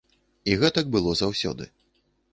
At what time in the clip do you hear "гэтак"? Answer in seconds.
0.63-0.89